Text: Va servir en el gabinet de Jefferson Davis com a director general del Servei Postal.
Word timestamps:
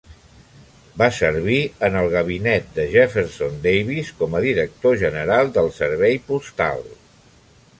Va 1.01 1.07
servir 1.17 1.57
en 1.87 1.97
el 1.99 2.07
gabinet 2.13 2.71
de 2.77 2.85
Jefferson 2.95 3.59
Davis 3.67 4.09
com 4.23 4.39
a 4.39 4.41
director 4.47 4.97
general 5.03 5.53
del 5.59 5.71
Servei 5.77 6.19
Postal. 6.33 6.83